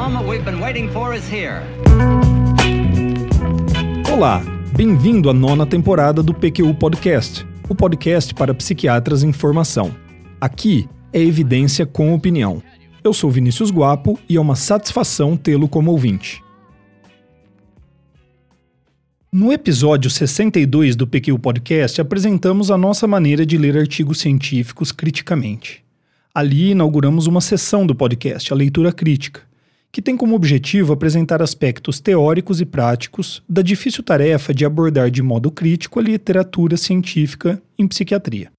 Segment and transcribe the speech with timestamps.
[0.00, 1.60] moment we've been waiting for is here.
[4.10, 4.42] Olá,
[4.74, 9.94] bem-vindo à nona temporada do PQU Podcast, o podcast para psiquiatras em formação.
[10.40, 12.62] Aqui é evidência com opinião.
[13.04, 16.42] Eu sou Vinícius Guapo e é uma satisfação tê-lo como ouvinte.
[19.30, 25.84] No episódio 62 do PQ Podcast, apresentamos a nossa maneira de ler artigos científicos criticamente.
[26.34, 29.49] Ali inauguramos uma sessão do podcast, a leitura crítica,
[29.92, 35.22] que tem como objetivo apresentar aspectos teóricos e práticos da difícil tarefa de abordar de
[35.22, 38.52] modo crítico a literatura científica em psiquiatria.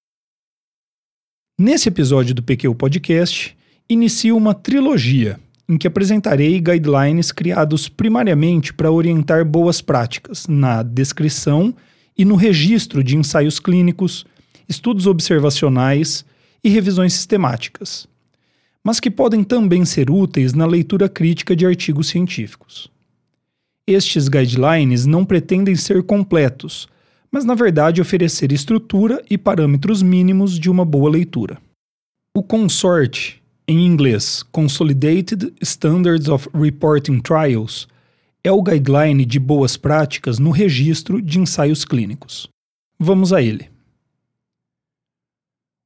[1.59, 3.55] Nesse episódio do PQ Podcast,
[3.87, 5.39] inicio uma trilogia
[5.69, 11.73] em que apresentarei guidelines criados primariamente para orientar boas práticas na descrição
[12.17, 14.25] e no registro de ensaios clínicos,
[14.67, 16.25] estudos observacionais
[16.63, 18.07] e revisões sistemáticas,
[18.83, 22.89] mas que podem também ser úteis na leitura crítica de artigos científicos.
[23.87, 26.87] Estes guidelines não pretendem ser completos,
[27.31, 31.57] mas na verdade oferecer estrutura e parâmetros mínimos de uma boa leitura.
[32.35, 33.41] O consorte
[33.71, 37.87] em inglês Consolidated Standards of Reporting Trials,
[38.43, 42.49] é o guideline de boas práticas no registro de ensaios clínicos.
[42.99, 43.70] Vamos a ele.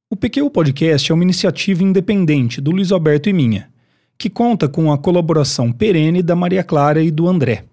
[0.08, 3.68] O PQ Podcast é uma iniciativa independente do Luiz Alberto e minha,
[4.16, 7.64] que conta com a colaboração perene da Maria Clara e do André.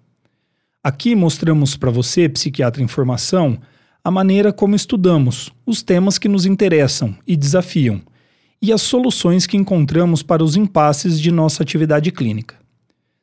[0.84, 3.59] Aqui mostramos para você, psiquiatra em formação,
[4.04, 8.02] a maneira como estudamos, os temas que nos interessam e desafiam
[8.59, 12.56] e as soluções que encontramos para os impasses de nossa atividade clínica.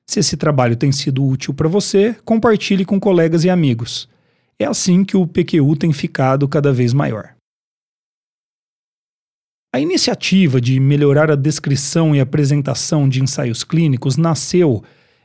[0.07, 4.09] Se esse trabalho tem sido útil para você, compartilhe com colegas e amigos.
[4.57, 7.40] É assim que o PQU tem ficado cada vez maior.
[9.73, 14.83] A iniciativa de melhorar a descrição e apresentação de ensaios clínicos nasceu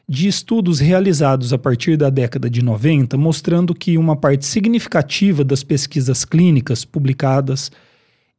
[0.07, 5.63] de estudos realizados a partir da década de 90, mostrando que uma parte significativa das
[5.63, 7.71] pesquisas clínicas publicadas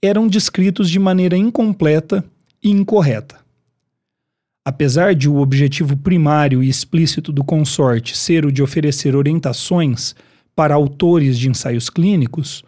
[0.00, 2.24] eram descritos de maneira incompleta
[2.62, 3.44] e incorreta.
[4.64, 10.14] Apesar de o objetivo primário e explícito do consorte ser o de oferecer orientações
[10.54, 12.64] para autores de ensaios clínicos,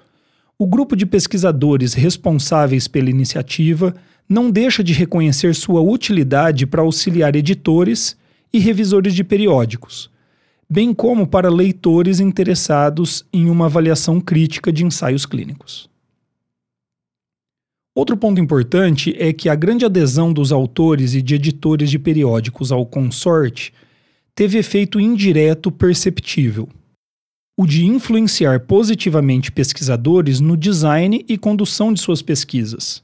[0.59, 3.95] o grupo de pesquisadores responsáveis pela iniciativa
[4.29, 8.17] não deixa de reconhecer sua utilidade para auxiliar editores
[8.53, 10.11] e revisores de periódicos,
[10.69, 15.89] bem como para leitores interessados em uma avaliação crítica de ensaios clínicos.
[17.95, 22.73] Outro ponto importante é que a grande adesão dos autores e de editores de periódicos
[22.73, 23.73] ao consorte
[24.35, 26.69] teve efeito indireto perceptível.
[27.61, 33.03] O de influenciar positivamente pesquisadores no design e condução de suas pesquisas.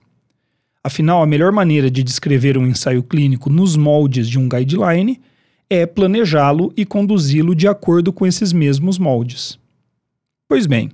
[0.80, 5.20] Afinal, a melhor maneira de descrever um ensaio clínico nos moldes de um guideline
[5.68, 9.58] é planejá-lo e conduzi-lo de acordo com esses mesmos moldes.
[10.48, 10.88] Pois bem,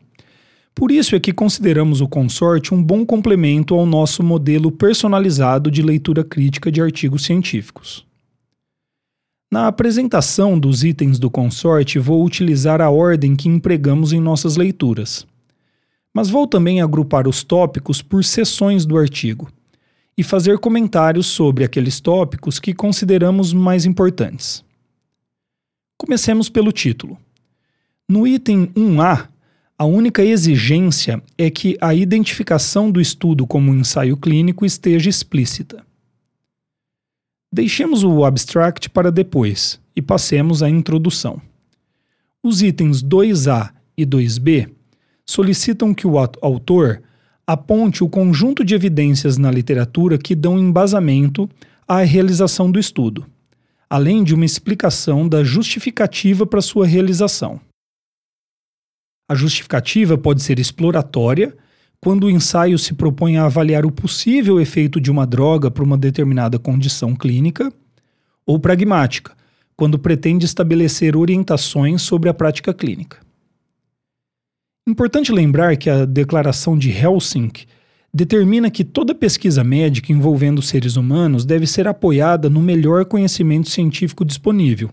[0.74, 5.82] por isso é que consideramos o consórcio um bom complemento ao nosso modelo personalizado de
[5.82, 8.08] leitura crítica de artigos científicos.
[9.50, 15.26] Na apresentação dos itens do consórcio, vou utilizar a ordem que empregamos em nossas leituras.
[16.14, 19.50] Mas vou também agrupar os tópicos por seções do artigo
[20.16, 24.62] e fazer comentários sobre aqueles tópicos que consideramos mais importantes.
[25.98, 27.18] Comecemos pelo título.
[28.08, 29.26] No item 1A,
[29.76, 35.89] a única exigência é que a identificação do estudo como um ensaio clínico esteja explícita.
[37.52, 41.42] Deixemos o abstract para depois e passemos à introdução.
[42.40, 44.70] Os itens 2A e 2B
[45.26, 47.02] solicitam que o autor
[47.44, 51.50] aponte o conjunto de evidências na literatura que dão embasamento
[51.88, 53.26] à realização do estudo,
[53.88, 57.60] além de uma explicação da justificativa para sua realização.
[59.28, 61.56] A justificativa pode ser exploratória,
[62.00, 65.98] quando o ensaio se propõe a avaliar o possível efeito de uma droga para uma
[65.98, 67.70] determinada condição clínica,
[68.46, 69.36] ou pragmática,
[69.76, 73.18] quando pretende estabelecer orientações sobre a prática clínica.
[74.88, 77.66] Importante lembrar que a Declaração de Helsinki
[78.12, 84.24] determina que toda pesquisa médica envolvendo seres humanos deve ser apoiada no melhor conhecimento científico
[84.24, 84.90] disponível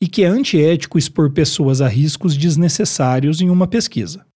[0.00, 4.26] e que é antiético expor pessoas a riscos desnecessários em uma pesquisa.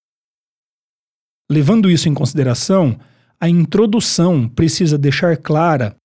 [1.50, 2.98] Levando isso em consideração,
[3.40, 5.96] a introdução precisa deixar clara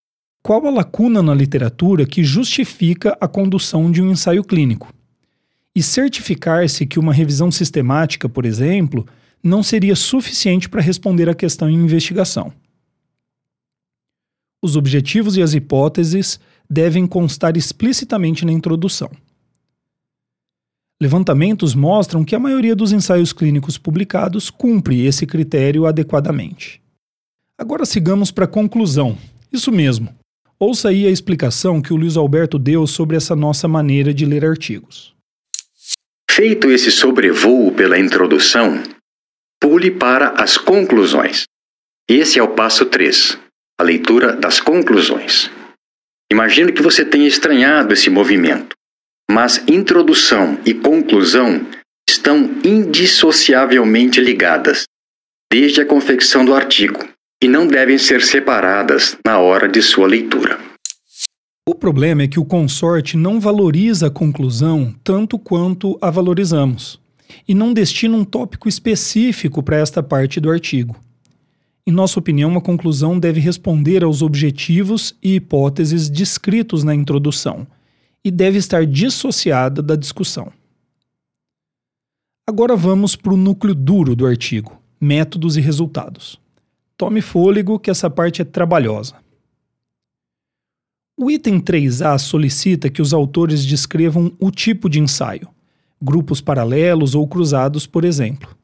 [0.42, 4.94] qual a lacuna na literatura que justifica a condução de um ensaio clínico,
[5.76, 9.06] e certificar-se que uma revisão sistemática, por exemplo,
[9.44, 12.54] não seria suficiente para responder à questão em investigação.
[14.62, 16.40] Os objetivos e as hipóteses
[16.70, 19.12] devem constar explicitamente na introdução.
[21.04, 26.82] Levantamentos mostram que a maioria dos ensaios clínicos publicados cumpre esse critério adequadamente.
[27.58, 29.18] Agora sigamos para a conclusão.
[29.52, 30.16] Isso mesmo.
[30.58, 34.46] Ouça aí a explicação que o Luiz Alberto deu sobre essa nossa maneira de ler
[34.46, 35.14] artigos.
[36.32, 38.82] Feito esse sobrevoo pela introdução,
[39.60, 41.44] pule para as conclusões.
[42.08, 43.38] Esse é o passo 3,
[43.78, 45.52] a leitura das conclusões.
[46.32, 48.74] Imagino que você tenha estranhado esse movimento,
[49.30, 51.66] mas introdução e conclusão
[52.10, 54.84] estão indissociavelmente ligadas,
[55.52, 57.00] desde a confecção do artigo,
[57.42, 60.60] e não devem ser separadas na hora de sua leitura.
[61.68, 67.00] O problema é que o consorte não valoriza a conclusão tanto quanto a valorizamos,
[67.48, 70.96] e não destina um tópico específico para esta parte do artigo.
[71.88, 77.68] Em nossa opinião, uma conclusão deve responder aos objetivos e hipóteses descritos na introdução
[78.24, 80.52] e deve estar dissociada da discussão.
[82.48, 86.40] Agora vamos para o núcleo duro do artigo: métodos e resultados.
[86.98, 89.16] Tome fôlego, que essa parte é trabalhosa.
[91.18, 95.48] O item 3A solicita que os autores descrevam o tipo de ensaio,
[96.02, 98.56] grupos paralelos ou cruzados, por exemplo.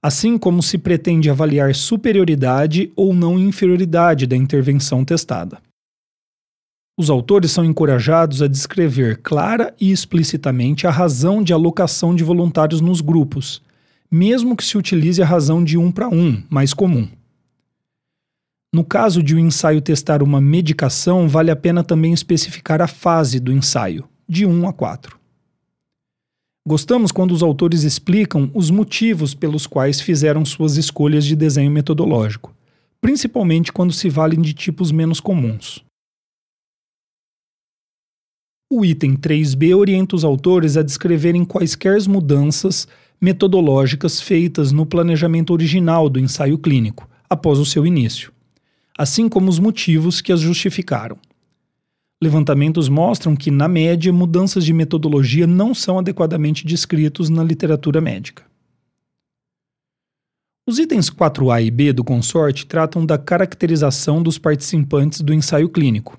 [0.00, 5.58] Assim como se pretende avaliar superioridade ou não inferioridade da intervenção testada.
[6.96, 12.80] Os autores são encorajados a descrever clara e explicitamente a razão de alocação de voluntários
[12.80, 13.60] nos grupos,
[14.08, 17.08] mesmo que se utilize a razão de um para um, mais comum.
[18.72, 22.86] No caso de o um ensaio testar uma medicação, vale a pena também especificar a
[22.86, 25.18] fase do ensaio, de 1 a 4.
[26.66, 32.54] Gostamos quando os autores explicam os motivos pelos quais fizeram suas escolhas de desenho metodológico,
[33.00, 35.84] principalmente quando se valem de tipos menos comuns.
[38.70, 42.88] O item 3b orienta os autores a descreverem quaisquer mudanças
[43.20, 48.34] metodológicas feitas no planejamento original do ensaio clínico, após o seu início
[48.96, 51.18] assim como os motivos que as justificaram.
[52.22, 58.44] Levantamentos mostram que, na média, mudanças de metodologia não são adequadamente descritos na literatura médica.
[60.66, 66.18] Os itens 4A e B do consorte tratam da caracterização dos participantes do ensaio clínico.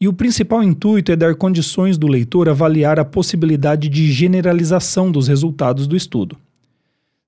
[0.00, 5.28] E o principal intuito é dar condições do leitor avaliar a possibilidade de generalização dos
[5.28, 6.38] resultados do estudo.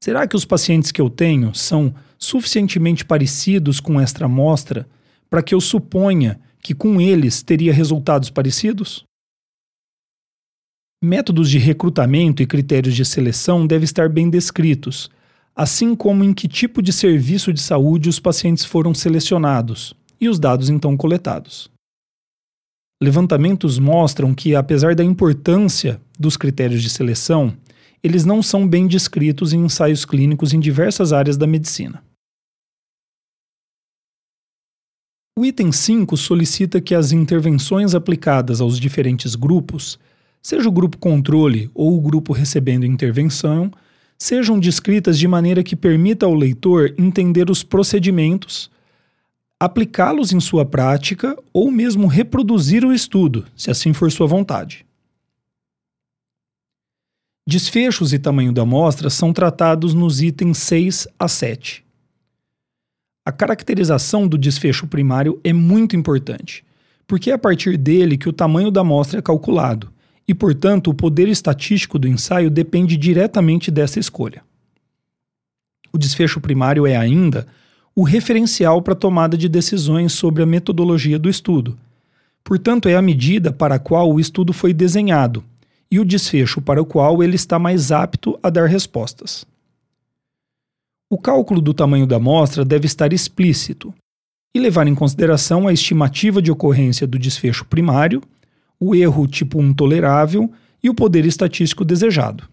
[0.00, 4.88] Será que os pacientes que eu tenho são suficientemente parecidos com esta amostra
[5.28, 9.04] para que eu suponha que com eles teria resultados parecidos?
[11.04, 15.10] Métodos de recrutamento e critérios de seleção devem estar bem descritos,
[15.54, 20.38] assim como em que tipo de serviço de saúde os pacientes foram selecionados e os
[20.38, 21.71] dados então coletados.
[23.02, 27.52] Levantamentos mostram que, apesar da importância dos critérios de seleção,
[28.00, 32.00] eles não são bem descritos em ensaios clínicos em diversas áreas da medicina.
[35.36, 39.98] O item 5 solicita que as intervenções aplicadas aos diferentes grupos,
[40.40, 43.72] seja o grupo controle ou o grupo recebendo intervenção,
[44.16, 48.70] sejam descritas de maneira que permita ao leitor entender os procedimentos,
[49.64, 54.84] aplicá-los em sua prática ou mesmo reproduzir o estudo, se assim for sua vontade.
[57.46, 61.84] Desfechos e tamanho da amostra são tratados nos itens 6 a 7.
[63.24, 66.64] A caracterização do desfecho primário é muito importante,
[67.06, 69.92] porque é a partir dele que o tamanho da amostra é calculado,
[70.26, 74.42] e, portanto, o poder estatístico do ensaio depende diretamente dessa escolha.
[75.92, 77.46] O desfecho primário é ainda
[77.94, 81.78] o referencial para a tomada de decisões sobre a metodologia do estudo.
[82.42, 85.44] Portanto, é a medida para a qual o estudo foi desenhado
[85.90, 89.44] e o desfecho para o qual ele está mais apto a dar respostas.
[91.10, 93.94] O cálculo do tamanho da amostra deve estar explícito
[94.54, 98.22] e levar em consideração a estimativa de ocorrência do desfecho primário,
[98.80, 100.50] o erro tipo 1 tolerável
[100.82, 102.48] e o poder estatístico desejado.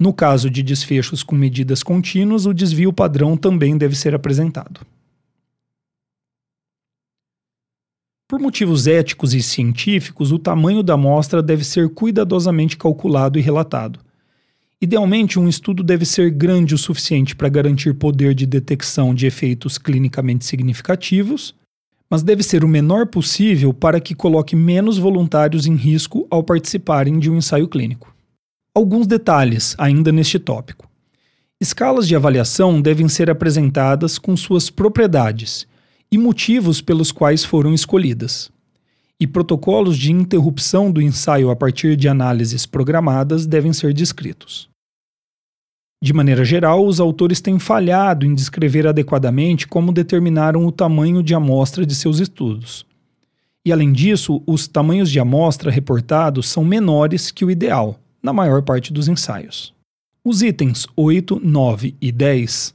[0.00, 4.80] No caso de desfechos com medidas contínuas, o desvio padrão também deve ser apresentado.
[8.28, 13.98] Por motivos éticos e científicos, o tamanho da amostra deve ser cuidadosamente calculado e relatado.
[14.80, 19.78] Idealmente, um estudo deve ser grande o suficiente para garantir poder de detecção de efeitos
[19.78, 21.54] clinicamente significativos,
[22.08, 27.18] mas deve ser o menor possível para que coloque menos voluntários em risco ao participarem
[27.18, 28.14] de um ensaio clínico.
[28.74, 30.88] Alguns detalhes ainda neste tópico.
[31.60, 35.66] Escalas de avaliação devem ser apresentadas com suas propriedades
[36.10, 38.50] e motivos pelos quais foram escolhidas.
[39.20, 44.68] E protocolos de interrupção do ensaio a partir de análises programadas devem ser descritos.
[46.00, 51.34] De maneira geral, os autores têm falhado em descrever adequadamente como determinaram o tamanho de
[51.34, 52.86] amostra de seus estudos.
[53.66, 57.98] E além disso, os tamanhos de amostra reportados são menores que o ideal,
[58.28, 59.74] na maior parte dos ensaios.
[60.22, 62.74] Os itens 8, 9 e 10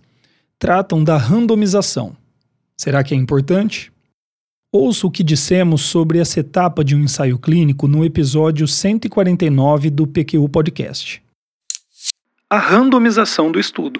[0.57, 2.17] tratam da randomização.
[2.75, 3.91] Será que é importante?
[4.71, 10.07] Ouça o que dissemos sobre essa etapa de um ensaio clínico no episódio 149 do
[10.07, 11.23] PQU Podcast
[12.53, 13.99] a randomização do estudo,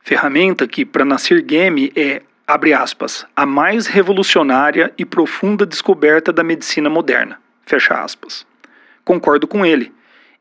[0.00, 6.42] ferramenta que, para Nasir Game, é, abre aspas, a mais revolucionária e profunda descoberta da
[6.42, 8.44] medicina moderna, fecha aspas.
[9.04, 9.92] Concordo com ele.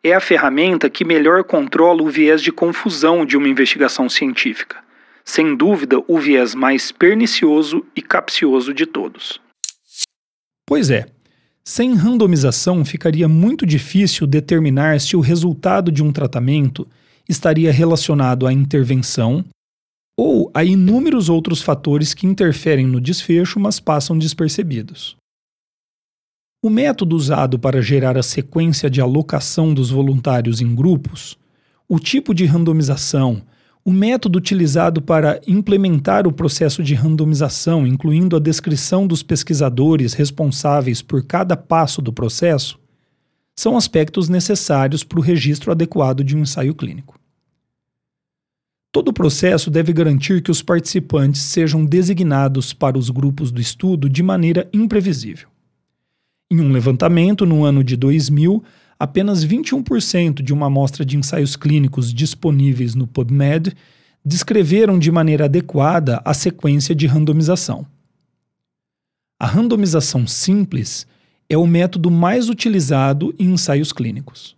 [0.04, 4.78] É a ferramenta que melhor controla o viés de confusão de uma investigação científica.
[5.24, 9.40] Sem dúvida, o viés mais pernicioso e capcioso de todos.
[10.66, 11.06] Pois é,
[11.64, 16.88] sem randomização ficaria muito difícil determinar se o resultado de um tratamento
[17.30, 19.46] estaria relacionado à intervenção
[20.18, 25.16] ou a inúmeros outros fatores que interferem no desfecho, mas passam despercebidos.
[26.64, 31.36] O método usado para gerar a sequência de alocação dos voluntários em grupos,
[31.90, 33.42] o tipo de randomização,
[33.84, 41.02] o método utilizado para implementar o processo de randomização, incluindo a descrição dos pesquisadores responsáveis
[41.02, 42.80] por cada passo do processo,
[43.56, 47.20] são aspectos necessários para o registro adequado de um ensaio clínico.
[48.92, 54.08] Todo o processo deve garantir que os participantes sejam designados para os grupos do estudo
[54.08, 55.51] de maneira imprevisível.
[56.52, 58.62] Em um levantamento no ano de 2000,
[59.00, 63.74] apenas 21% de uma amostra de ensaios clínicos disponíveis no PubMed
[64.24, 67.88] descreveram de maneira adequada a sequência de randomização.
[69.40, 71.08] A randomização simples
[71.50, 74.54] é o método mais utilizado em ensaios clínicos.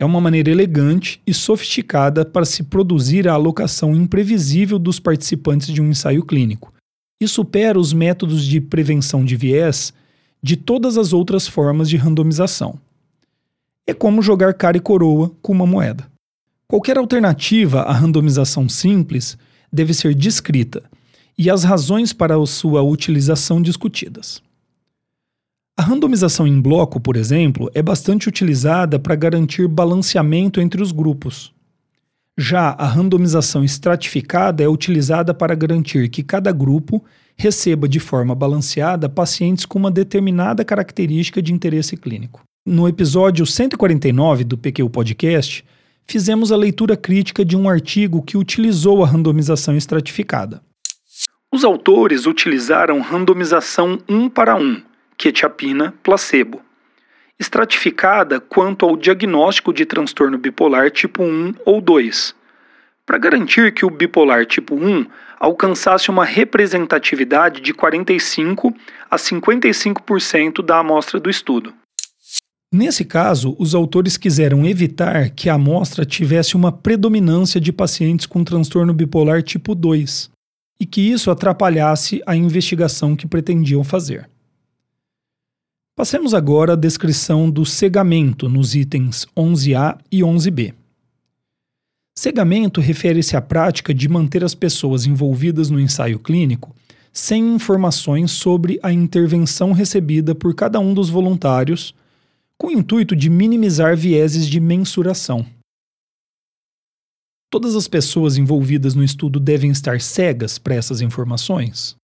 [0.00, 5.80] É uma maneira elegante e sofisticada para se produzir a alocação imprevisível dos participantes de
[5.80, 6.74] um ensaio clínico
[7.22, 9.94] e supera os métodos de prevenção de viés
[10.42, 12.78] de todas as outras formas de randomização.
[13.86, 16.10] É como jogar cara e coroa com uma moeda.
[16.68, 19.36] Qualquer alternativa à randomização simples
[19.72, 20.82] deve ser descrita
[21.36, 24.42] e as razões para a sua utilização discutidas.
[25.76, 31.52] A randomização em bloco, por exemplo, é bastante utilizada para garantir balanceamento entre os grupos.
[32.38, 37.02] Já a randomização estratificada é utilizada para garantir que cada grupo
[37.40, 42.42] receba de forma balanceada pacientes com uma determinada característica de interesse clínico.
[42.66, 45.64] No episódio 149 do PQ Podcast,
[46.06, 50.60] fizemos a leitura crítica de um artigo que utilizou a randomização estratificada.
[51.50, 54.82] Os autores utilizaram randomização 1 para 1,
[55.16, 56.60] quetiapina, placebo.
[57.38, 62.34] Estratificada quanto ao diagnóstico de transtorno bipolar tipo 1 ou 2,
[63.06, 65.06] para garantir que o bipolar tipo 1
[65.40, 68.74] alcançasse uma representatividade de 45
[69.10, 71.72] a 55% da amostra do estudo.
[72.72, 78.44] Nesse caso, os autores quiseram evitar que a amostra tivesse uma predominância de pacientes com
[78.44, 80.30] transtorno bipolar tipo 2
[80.78, 84.28] e que isso atrapalhasse a investigação que pretendiam fazer.
[85.96, 90.79] Passemos agora à descrição do cegamento nos itens 11A e 11B.
[92.20, 96.76] Cegamento refere-se à prática de manter as pessoas envolvidas no ensaio clínico
[97.10, 101.94] sem informações sobre a intervenção recebida por cada um dos voluntários,
[102.58, 105.46] com o intuito de minimizar vieses de mensuração.
[107.48, 111.96] Todas as pessoas envolvidas no estudo devem estar cegas para essas informações?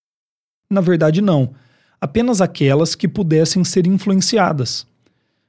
[0.70, 1.52] Na verdade, não
[2.00, 4.86] apenas aquelas que pudessem ser influenciadas,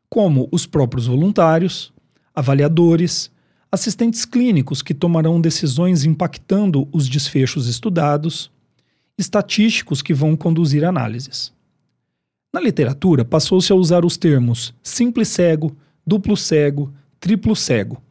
[0.10, 1.94] como os próprios voluntários,
[2.36, 3.32] avaliadores,
[3.72, 8.52] assistentes clínicos que tomarão decisões impactando os desfechos estudados,
[9.18, 11.52] estatísticos que vão conduzir análises.
[12.54, 18.02] Na literatura, passou-se a usar os termos simples cego, duplo cego, triplo cego,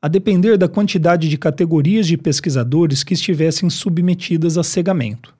[0.00, 5.34] a depender da quantidade de categorias de pesquisadores que estivessem submetidas a cegamento.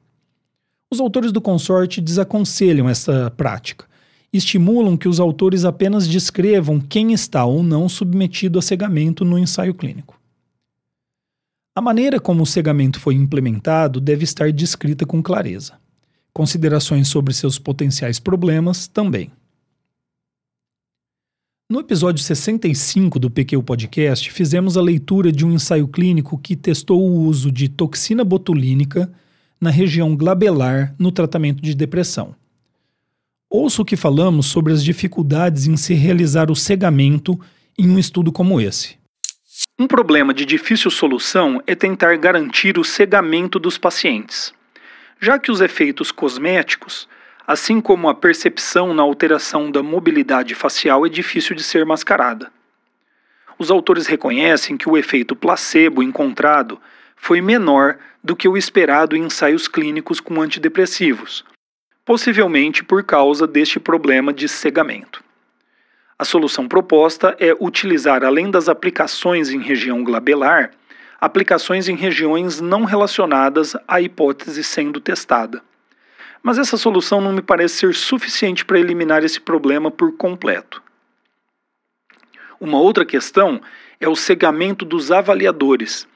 [0.90, 3.84] Os autores do consorte desaconselham essa prática.
[4.32, 9.75] Estimulam que os autores apenas descrevam quem está ou não submetido a cegamento no ensaio
[9.75, 10.18] clínico.
[11.75, 15.78] A maneira como o cegamento foi implementado deve estar descrita com clareza.
[16.32, 19.30] Considerações sobre seus potenciais problemas também.
[21.70, 27.06] No episódio 65 do PQ Podcast, fizemos a leitura de um ensaio clínico que testou
[27.06, 29.11] o uso de toxina botulínica
[29.61, 32.35] na região glabelar no tratamento de depressão.
[33.50, 37.40] Ouça o que falamos sobre as dificuldades em se realizar o cegamento
[37.78, 38.98] em um estudo como esse.
[39.78, 44.52] Um problema de difícil solução é tentar garantir o cegamento dos pacientes,
[45.18, 47.08] já que os efeitos cosméticos,
[47.46, 52.52] assim como a percepção na alteração da mobilidade facial, é difícil de ser mascarada.
[53.58, 56.78] Os autores reconhecem que o efeito placebo encontrado
[57.16, 61.46] foi menor do que o esperado em ensaios clínicos com antidepressivos,
[62.08, 65.22] possivelmente por causa deste problema de cegamento.
[66.18, 70.70] A solução proposta é utilizar, além das aplicações em região glabelar,
[71.20, 75.62] aplicações em regiões não relacionadas à hipótese sendo testada.
[76.42, 80.82] Mas essa solução não me parece ser suficiente para eliminar esse problema por completo.
[82.58, 83.60] Uma outra questão
[84.00, 86.08] é o cegamento dos avaliadores,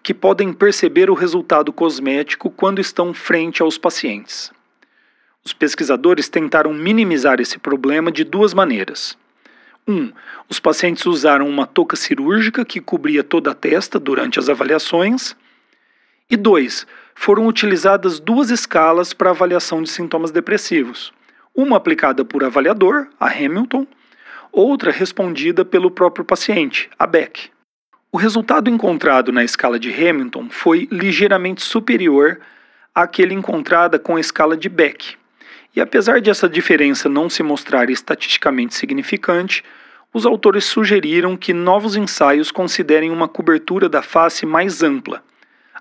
[0.00, 4.52] que podem perceber o resultado cosmético quando estão frente aos pacientes.
[5.44, 9.16] Os pesquisadores tentaram minimizar esse problema de duas maneiras.
[9.88, 9.92] 1.
[9.92, 10.12] Um,
[10.48, 15.34] os pacientes usaram uma touca cirúrgica que cobria toda a testa durante as avaliações.
[16.28, 16.86] E 2.
[17.14, 21.12] Foram utilizadas duas escalas para avaliação de sintomas depressivos.
[21.54, 23.86] Uma aplicada por avaliador, a Hamilton,
[24.52, 27.50] outra respondida pelo próprio paciente, a Beck.
[28.12, 32.40] O resultado encontrado na escala de Hamilton foi ligeiramente superior
[32.94, 35.19] àquele encontrada com a escala de Beck.
[35.74, 39.62] E apesar de essa diferença não se mostrar estatisticamente significante,
[40.12, 45.22] os autores sugeriram que novos ensaios considerem uma cobertura da face mais ampla,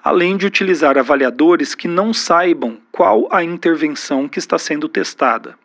[0.04, 5.56] além de utilizar avaliadores que não saibam qual a intervenção que está sendo testada.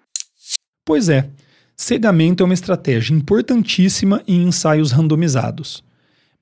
[0.85, 1.29] Pois é,
[1.77, 5.85] cegamento é uma estratégia importantíssima em ensaios randomizados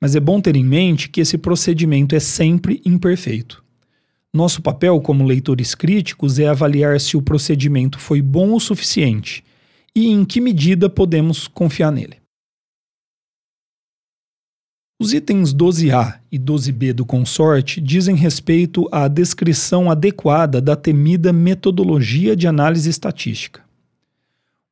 [0.03, 3.63] mas é bom ter em mente que esse procedimento é sempre imperfeito.
[4.35, 9.45] Nosso papel como leitores críticos é avaliar se o procedimento foi bom o suficiente
[9.95, 12.23] e em que medida podemos confiar nele.
[14.99, 22.35] Os itens 12A e 12B do consorte dizem respeito à descrição adequada da temida metodologia
[22.35, 23.63] de análise estatística.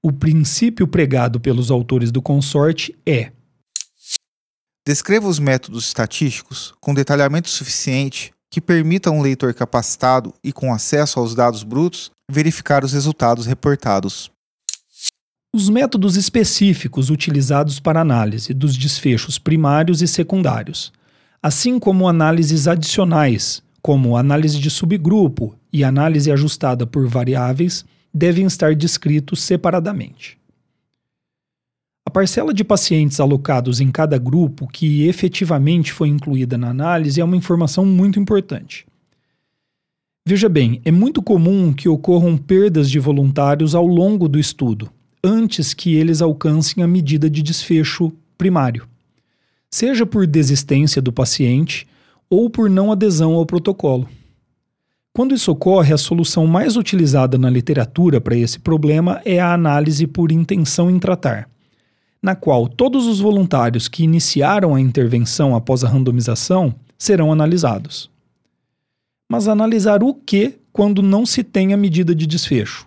[0.03, 3.33] O princípio pregado pelos autores do consorte é
[4.87, 10.73] Descreva os métodos estatísticos com detalhamento suficiente que permita a um leitor capacitado e com
[10.75, 14.31] acesso aos dados brutos verificar os resultados reportados.
[15.55, 20.93] Os métodos específicos utilizados para análise dos desfechos primários e secundários,
[21.43, 28.75] assim como análises adicionais, como análise de subgrupo e análise ajustada por variáveis, devem estar
[28.75, 30.40] descritos separadamente.
[32.11, 37.25] A parcela de pacientes alocados em cada grupo que efetivamente foi incluída na análise é
[37.25, 38.85] uma informação muito importante.
[40.27, 44.91] Veja bem, é muito comum que ocorram perdas de voluntários ao longo do estudo,
[45.23, 48.89] antes que eles alcancem a medida de desfecho primário,
[49.71, 51.87] seja por desistência do paciente
[52.29, 54.09] ou por não adesão ao protocolo.
[55.13, 60.09] Quando isso ocorre, a solução mais utilizada na literatura para esse problema é a análise
[60.09, 61.49] por intenção em tratar
[62.23, 68.11] na qual todos os voluntários que iniciaram a intervenção após a randomização serão analisados.
[69.29, 72.87] Mas analisar o que quando não se tem a medida de desfecho?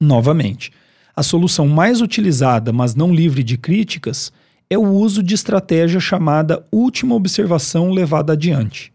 [0.00, 0.72] Novamente,
[1.14, 4.32] a solução mais utilizada, mas não livre de críticas,
[4.70, 8.92] é o uso de estratégia chamada última observação levada adiante,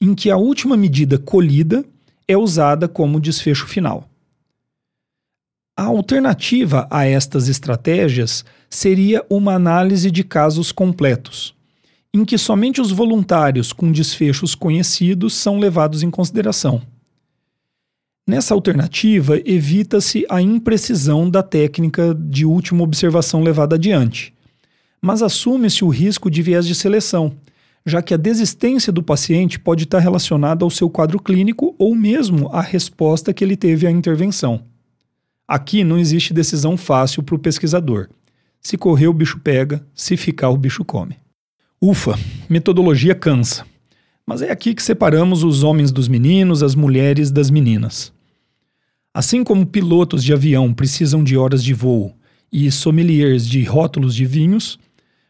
[0.00, 1.84] em que a última medida colhida
[2.26, 4.08] é usada como desfecho final.
[5.76, 11.52] A alternativa a estas estratégias seria uma análise de casos completos,
[12.12, 16.80] em que somente os voluntários com desfechos conhecidos são levados em consideração.
[18.24, 24.32] Nessa alternativa, evita-se a imprecisão da técnica de última observação levada adiante,
[25.02, 27.32] mas assume-se o risco de viés de seleção,
[27.84, 32.48] já que a desistência do paciente pode estar relacionada ao seu quadro clínico ou mesmo
[32.52, 34.62] à resposta que ele teve à intervenção.
[35.46, 38.08] Aqui não existe decisão fácil para o pesquisador.
[38.60, 41.18] Se correr, o bicho pega, se ficar, o bicho come.
[41.80, 43.66] Ufa, metodologia cansa.
[44.26, 48.10] Mas é aqui que separamos os homens dos meninos, as mulheres das meninas.
[49.12, 52.16] Assim como pilotos de avião precisam de horas de voo
[52.50, 54.78] e sommeliers de rótulos de vinhos,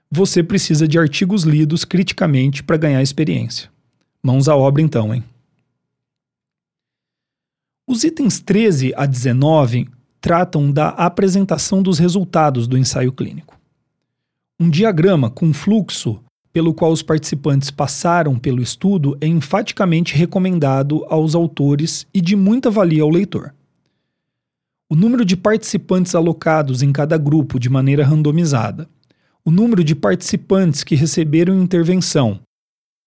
[0.08, 3.68] você precisa de artigos lidos criticamente para ganhar experiência.
[4.22, 5.24] Mãos à obra então, hein?
[7.86, 9.88] Os itens 13 a 19
[10.24, 13.60] tratam da apresentação dos resultados do ensaio clínico.
[14.58, 16.18] Um diagrama com fluxo
[16.50, 22.70] pelo qual os participantes passaram pelo estudo é enfaticamente recomendado aos autores e de muita
[22.70, 23.52] valia ao leitor.
[24.88, 28.88] O número de participantes alocados em cada grupo de maneira randomizada,
[29.44, 32.40] o número de participantes que receberam intervenção,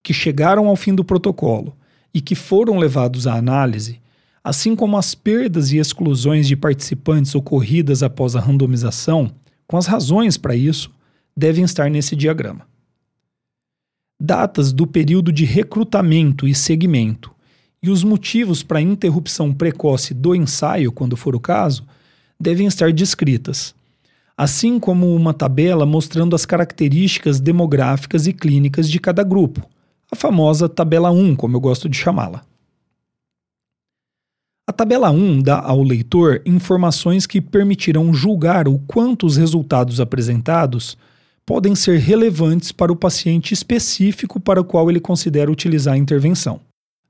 [0.04, 1.76] que chegaram ao fim do protocolo
[2.14, 4.00] e que foram levados à análise,
[4.48, 9.30] assim como as perdas e exclusões de participantes ocorridas após a randomização,
[9.68, 10.90] com as razões para isso,
[11.36, 12.66] devem estar nesse diagrama.
[14.18, 17.30] Datas do período de recrutamento e segmento
[17.84, 21.86] e os motivos para interrupção precoce do ensaio, quando for o caso,
[22.40, 23.76] devem estar descritas,
[24.38, 29.68] assim como uma tabela mostrando as características demográficas e clínicas de cada grupo,
[30.10, 32.46] a famosa tabela 1, como eu gosto de chamá-la.
[34.70, 40.98] A tabela 1 dá ao leitor informações que permitirão julgar o quanto os resultados apresentados
[41.46, 46.60] podem ser relevantes para o paciente específico para o qual ele considera utilizar a intervenção.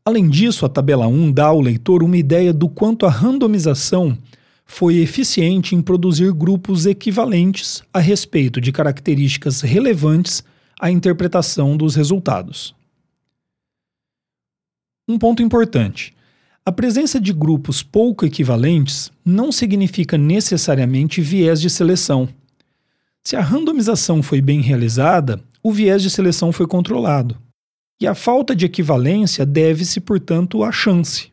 [0.05, 4.15] Além disso, a tabela 1 dá ao leitor uma ideia do quanto a randomização
[4.63, 10.43] foi eficiente em produzir grupos equivalentes a respeito de características relevantes
[10.79, 12.75] à interpretação dos resultados.
[15.09, 16.15] Um ponto importante:
[16.67, 22.27] a presença de grupos pouco equivalentes não significa necessariamente viés de seleção.
[23.23, 27.38] Se a randomização foi bem realizada, o viés de seleção foi controlado.
[28.01, 31.32] E a falta de equivalência deve-se, portanto, à chance.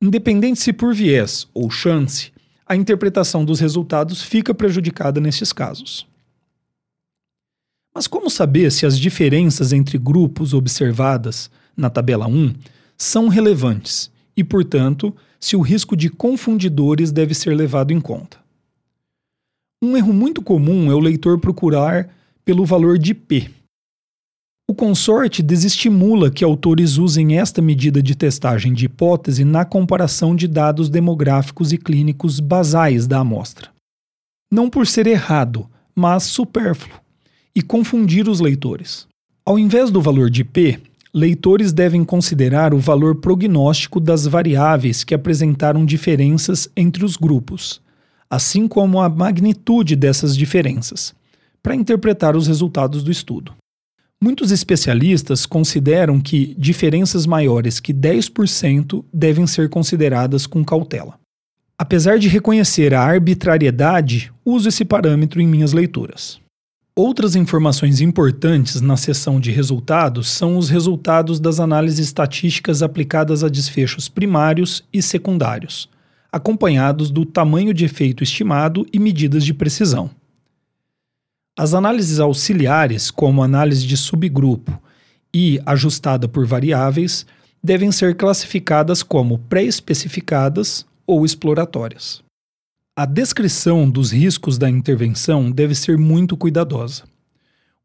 [0.00, 2.30] Independente se por viés ou chance,
[2.64, 6.06] a interpretação dos resultados fica prejudicada nesses casos.
[7.92, 12.54] Mas como saber se as diferenças entre grupos observadas na tabela 1
[13.00, 18.38] são relevantes e, portanto, se o risco de confundidores deve ser levado em conta?
[19.82, 22.12] Um erro muito comum é o leitor procurar
[22.44, 23.48] pelo valor de P.
[24.68, 30.46] O consorte desestimula que autores usem esta medida de testagem de hipótese na comparação de
[30.46, 33.70] dados demográficos e clínicos basais da amostra.
[34.52, 37.00] Não por ser errado, mas supérfluo,
[37.54, 39.06] e confundir os leitores.
[39.44, 40.78] Ao invés do valor de P,
[41.12, 47.80] leitores devem considerar o valor prognóstico das variáveis que apresentaram diferenças entre os grupos
[48.30, 51.14] assim como a magnitude dessas diferenças,
[51.62, 53.54] para interpretar os resultados do estudo.
[54.22, 61.18] Muitos especialistas consideram que diferenças maiores que 10% devem ser consideradas com cautela.
[61.78, 66.40] Apesar de reconhecer a arbitrariedade, uso esse parâmetro em minhas leituras.
[67.00, 73.48] Outras informações importantes na seção de resultados são os resultados das análises estatísticas aplicadas a
[73.48, 75.88] desfechos primários e secundários,
[76.32, 80.10] acompanhados do tamanho de efeito estimado e medidas de precisão.
[81.56, 84.76] As análises auxiliares, como análise de subgrupo
[85.32, 87.24] e ajustada por variáveis,
[87.62, 92.26] devem ser classificadas como pré-especificadas ou exploratórias.
[93.00, 97.04] A descrição dos riscos da intervenção deve ser muito cuidadosa.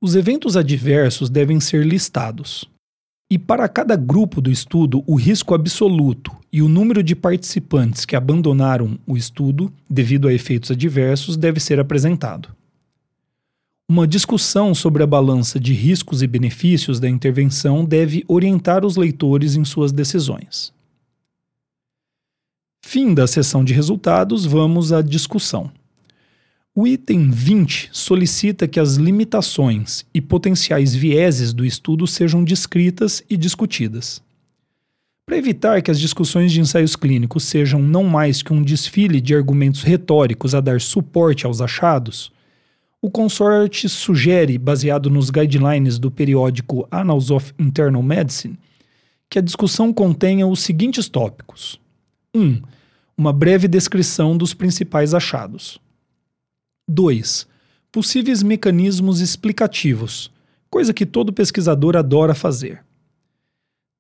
[0.02, 2.68] Os eventos adversos devem ser listados.
[3.30, 8.16] E para cada grupo do estudo, o risco absoluto e o número de participantes que
[8.16, 12.50] abandonaram o estudo devido a efeitos adversos deve ser apresentado.
[13.88, 19.56] Uma discussão sobre a balança de riscos e benefícios da intervenção deve orientar os leitores
[19.56, 20.74] em suas decisões.
[22.86, 25.72] Fim da sessão de resultados, vamos à discussão.
[26.76, 33.36] O item 20 solicita que as limitações e potenciais vieses do estudo sejam descritas e
[33.36, 34.22] discutidas.
[35.26, 39.34] Para evitar que as discussões de ensaios clínicos sejam não mais que um desfile de
[39.34, 42.32] argumentos retóricos a dar suporte aos achados,
[43.02, 48.60] o consorte sugere, baseado nos guidelines do periódico Annals of Internal Medicine,
[49.30, 51.80] que a discussão contenha os seguintes tópicos:
[52.36, 52.42] 1.
[52.42, 52.62] Um,
[53.18, 55.80] uma breve descrição dos principais achados.
[56.88, 57.48] 2.
[57.92, 60.32] Possíveis mecanismos explicativos,
[60.70, 62.84] coisa que todo pesquisador adora fazer.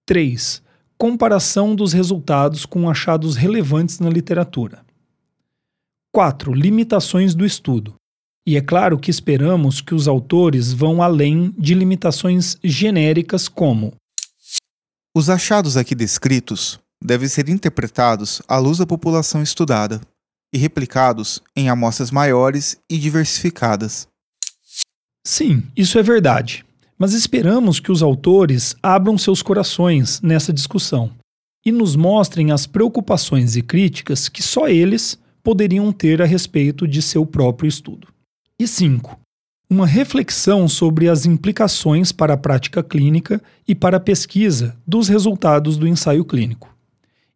[0.05, 0.61] 3.
[0.97, 4.83] Comparação dos resultados com achados relevantes na literatura.
[6.11, 6.53] 4.
[6.53, 7.95] Limitações do estudo.
[8.45, 13.93] E é claro que esperamos que os autores vão além de limitações genéricas como:
[15.15, 19.99] Os achados aqui descritos devem ser interpretados à luz da população estudada
[20.53, 24.07] e replicados em amostras maiores e diversificadas.
[25.25, 26.65] Sim, isso é verdade.
[26.97, 31.11] Mas esperamos que os autores abram seus corações nessa discussão
[31.65, 37.01] e nos mostrem as preocupações e críticas que só eles poderiam ter a respeito de
[37.01, 38.07] seu próprio estudo.
[38.59, 39.19] E 5.
[39.69, 45.77] uma reflexão sobre as implicações para a prática clínica e para a pesquisa dos resultados
[45.77, 46.72] do ensaio clínico,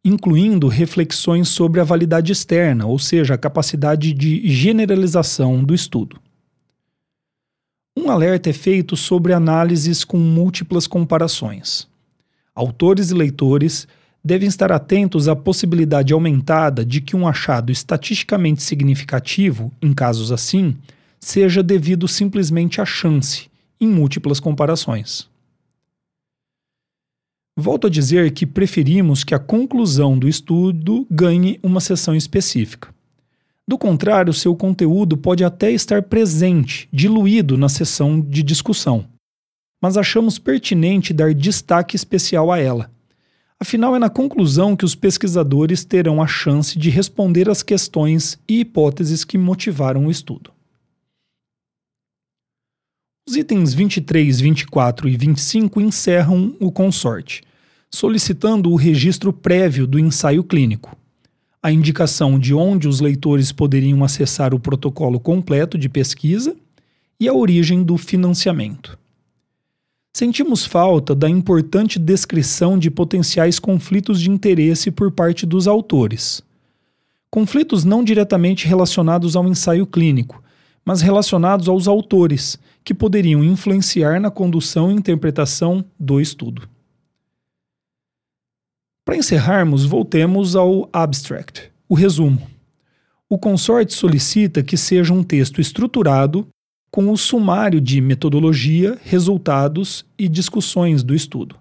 [0.03, 6.19] incluindo reflexões sobre a validade externa, ou seja, a capacidade de generalização do estudo.
[7.97, 11.87] Um alerta é feito sobre análises com múltiplas comparações.
[12.55, 13.87] Autores e leitores
[14.23, 20.75] devem estar atentos à possibilidade aumentada de que um achado estatisticamente significativo, em casos assim,
[21.19, 25.27] seja devido simplesmente à chance, em múltiplas comparações.
[27.59, 32.93] Volto a dizer que preferimos que a conclusão do estudo ganhe uma sessão específica.
[33.67, 39.07] Do contrário, seu conteúdo pode até estar presente, diluído na sessão de discussão.
[39.81, 42.91] Mas achamos pertinente dar destaque especial a ela.
[43.59, 48.59] Afinal, é na conclusão que os pesquisadores terão a chance de responder às questões e
[48.59, 50.51] hipóteses que motivaram o estudo.
[53.27, 57.46] Os itens 23, 24 e 25 encerram o consorte,
[57.89, 60.95] solicitando o registro prévio do ensaio clínico,
[61.61, 66.55] a indicação de onde os leitores poderiam acessar o protocolo completo de pesquisa
[67.19, 68.97] e a origem do financiamento.
[70.15, 76.41] Sentimos falta da importante descrição de potenciais conflitos de interesse por parte dos autores.
[77.29, 80.41] Conflitos não diretamente relacionados ao ensaio clínico,
[80.83, 86.67] mas relacionados aos autores, que poderiam influenciar na condução e interpretação do estudo.
[89.07, 92.45] Para encerrarmos, voltemos ao abstract, o resumo.
[93.29, 96.45] O consorte solicita que seja um texto estruturado
[96.91, 101.55] com o sumário de metodologia, resultados e discussões do estudo.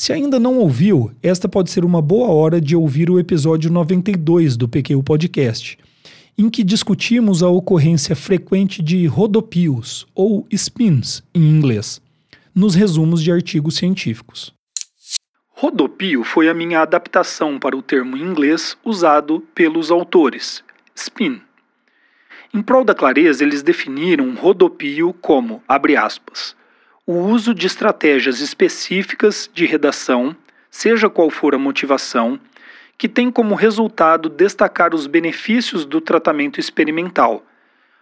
[0.00, 4.56] Se ainda não ouviu, esta pode ser uma boa hora de ouvir o episódio 92
[4.56, 5.76] do PQ Podcast
[6.38, 12.00] em que discutimos a ocorrência frequente de rodopios, ou spins em inglês,
[12.54, 14.59] nos resumos de artigos científicos.
[15.62, 21.42] Rodopio foi a minha adaptação para o termo em inglês usado pelos autores, spin.
[22.54, 26.56] Em prol da clareza, eles definiram rodopio como, abre aspas,
[27.06, 30.34] o uso de estratégias específicas de redação,
[30.70, 32.40] seja qual for a motivação,
[32.96, 37.44] que tem como resultado destacar os benefícios do tratamento experimental,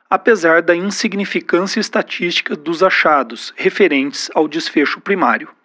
[0.08, 5.57] apesar da insignificância estatística dos achados referentes ao desfecho primário.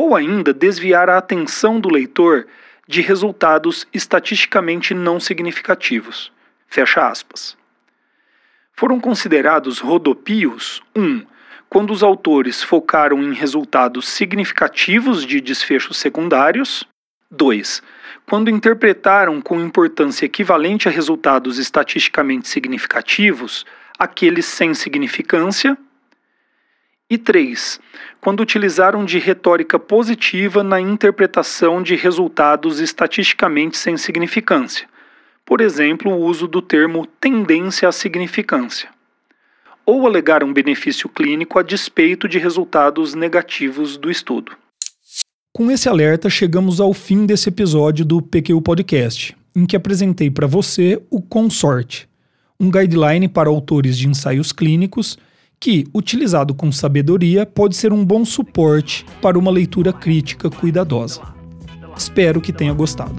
[0.00, 2.46] Ou ainda desviar a atenção do leitor
[2.88, 6.32] de resultados estatisticamente não significativos.
[6.66, 7.54] Fecha aspas.
[8.72, 11.02] Foram considerados rodopios 1.
[11.02, 11.26] Um,
[11.68, 16.82] quando os autores focaram em resultados significativos de desfechos secundários.
[17.30, 17.82] 2
[18.26, 23.66] quando interpretaram com importância equivalente a resultados estatisticamente significativos
[23.98, 25.76] aqueles sem significância.
[27.10, 27.80] E 3.
[28.20, 34.86] Quando utilizaram de retórica positiva na interpretação de resultados estatisticamente sem significância,
[35.44, 38.88] por exemplo, o uso do termo tendência à significância.
[39.84, 44.52] Ou alegaram benefício clínico a despeito de resultados negativos do estudo.
[45.52, 50.46] Com esse alerta, chegamos ao fim desse episódio do PQ Podcast, em que apresentei para
[50.46, 52.08] você o Consorte,
[52.60, 55.18] um guideline para autores de ensaios clínicos
[55.60, 61.20] que, utilizado com sabedoria, pode ser um bom suporte para uma leitura crítica cuidadosa.
[61.94, 63.14] Espero que tenha gostado.